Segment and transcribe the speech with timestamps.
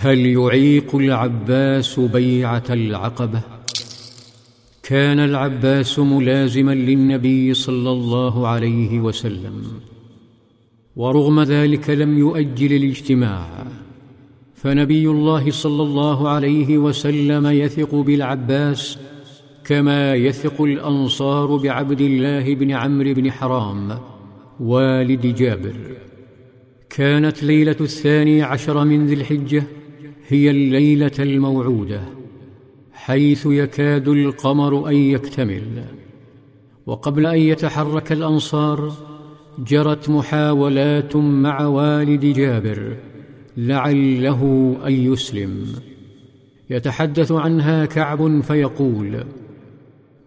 [0.00, 3.40] هل يعيق العباس بيعة العقبة؟
[4.82, 9.64] كان العباس ملازما للنبي صلى الله عليه وسلم
[10.96, 13.66] ورغم ذلك لم يؤجل الاجتماع.
[14.54, 18.98] فنبي الله صلى الله عليه وسلم يثق بالعباس
[19.64, 23.98] كما يثق الأنصار بعبد الله بن عمرو بن حرام
[24.60, 25.74] والد جابر.
[26.90, 29.62] كانت ليلة الثاني عشر من ذي الحجة
[30.28, 32.00] هي الليلة الموعودة
[32.92, 35.84] حيث يكاد القمر أن يكتمل.
[36.86, 38.92] وقبل أن يتحرك الأنصار
[39.58, 42.96] جرت محاولات مع والد جابر
[43.56, 45.66] لعله أن يسلم.
[46.70, 49.24] يتحدث عنها كعب فيقول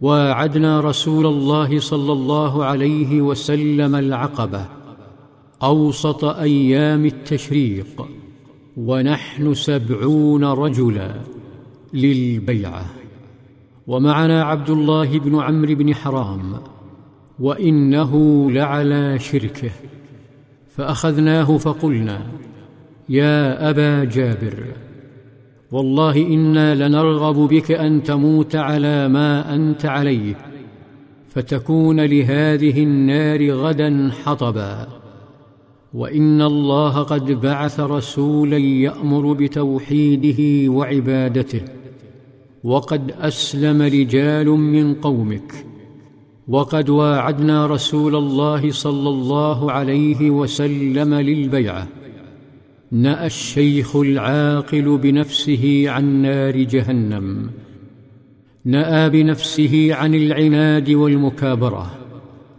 [0.00, 4.68] واعدنا رسول الله صلى الله عليه وسلم العقبة
[5.62, 8.08] أوسط أيام التشريق
[8.76, 11.14] ونحن سبعون رجلا
[11.94, 12.84] للبيعة.
[13.86, 16.54] ومعنا عبد الله بن عمرو بن حرام
[17.38, 19.70] وإنه لعلى شركه.
[20.76, 22.26] فأخذناه فقلنا
[23.08, 24.64] يا أبا جابر
[25.72, 30.34] والله إنا لنرغب بك أن تموت على ما أنت عليه
[31.28, 35.01] فتكون لهذه النار غدا حطبا.
[35.94, 41.60] وإن الله قد بعث رسولا يأمر بتوحيده وعبادته.
[42.64, 45.66] وقد أسلم رجال من قومك.
[46.48, 51.88] وقد واعدنا رسول الله صلى الله عليه وسلم للبيعة.
[52.92, 57.50] نأى الشيخ العاقل بنفسه عن نار جهنم.
[58.64, 62.01] نأى بنفسه عن العناد والمكابرة.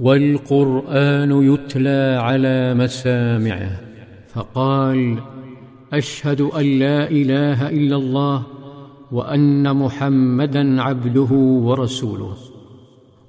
[0.00, 3.80] والقرآن يتلى على مسامعه.
[4.28, 5.18] فقال
[5.92, 8.42] أشهد أن لا إله إلا الله
[9.12, 12.36] وأن محمدا عبده ورسوله.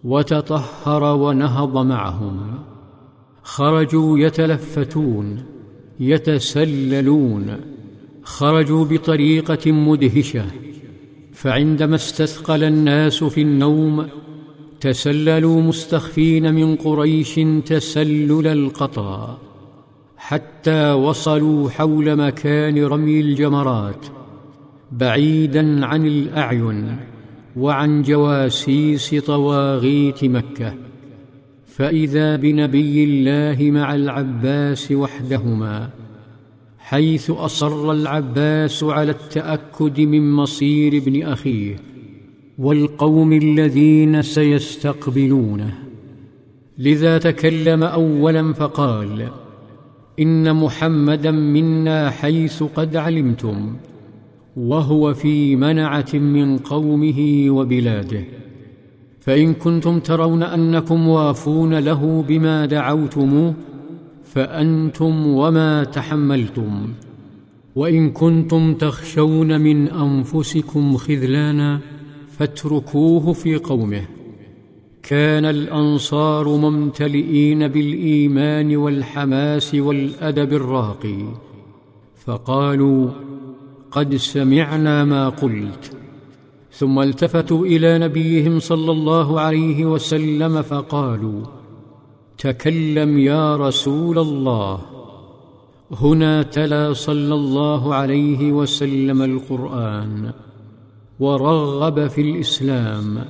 [0.03, 2.59] وتطهر ونهض معهم.
[3.43, 5.43] خرجوا يتلفتون
[5.99, 7.45] يتسللون.
[8.23, 10.45] خرجوا بطريقة مدهشة.
[11.33, 14.05] فعندما استثقل الناس في النوم
[14.79, 19.37] تسللوا مستخفين من قريش تسلل القطا
[20.17, 24.05] حتى وصلوا حول مكان رمي الجمرات
[24.91, 26.97] بعيدا عن الأعين
[27.57, 30.73] وعن جواسيس طواغيت مكة.
[31.65, 35.89] فإذا بنبي الله مع العباس وحدهما
[36.77, 41.75] حيث أصر العباس على التأكد من مصير ابن أخيه
[42.57, 45.73] والقوم الذين سيستقبلونه.
[46.77, 49.27] لذا تكلم اولا فقال
[50.19, 53.75] إن محمدا منا حيث قد علمتم
[54.57, 58.23] وهو في منعة من قومه وبلاده.
[59.19, 63.53] فإن كنتم ترون أنكم وافون له بما دعوتموه
[64.23, 66.87] فأنتم وما تحملتم.
[67.75, 71.79] وإن كنتم تخشون من أنفسكم خذلانا
[72.37, 74.05] فاتركوه في قومه.
[75.03, 81.25] كان الأنصار ممتلئين بالإيمان والحماس والأدب الراقي.
[82.25, 83.09] فقالوا
[83.91, 85.97] قد سمعنا ما قلت.
[86.71, 91.41] ثم التفتوا إلى نبيهم صلى الله عليه وسلم فقالوا
[92.37, 94.81] تكلم يا رسول الله.
[95.91, 100.33] هنا تلا صلى الله عليه وسلم القرآن.
[101.19, 103.25] ورغب في الإسلام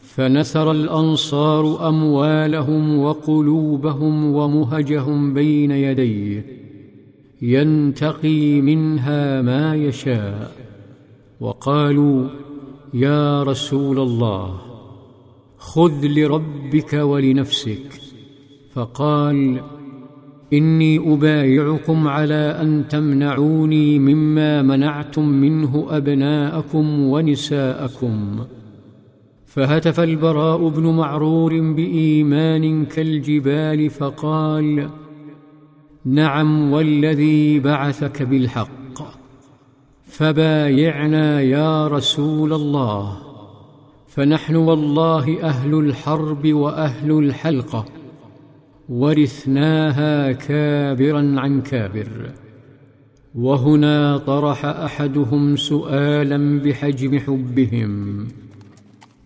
[0.00, 6.46] فنثر الأنصار أموالهم وقلوبهم ومهجهم بين يديه
[7.42, 10.52] ينتقي منها ما يشاء.
[11.40, 12.28] وقالوا
[12.94, 14.60] يا رسول الله
[15.58, 18.00] خذ لربك ولنفسك.
[18.74, 19.60] فقال
[20.52, 28.44] إني أبايعكم على أن تمنعوني مما منعتم منه أبناءكم ونساءكم.
[29.46, 34.88] فهتف البراء بن معرور بإيمان كالجبال فقال
[36.04, 39.16] نعم والذي بعثك بالحق.
[40.04, 43.16] فبايعنا يا رسول الله.
[44.08, 47.84] فنحن والله أهل الحرب وأهل الحلقة.
[48.88, 52.30] ورثناها كابرا عن كابر.
[53.34, 58.26] وهنا طرح أحدهم سؤالا بحجم حبهم.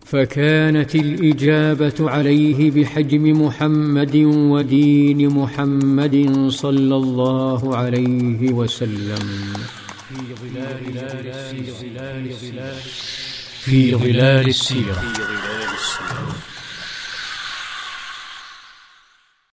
[0.05, 9.53] فكانت الإجابة عليه بحجم محمد ودين محمد صلى الله عليه وسلم.
[13.61, 15.03] في ظلال السيرة.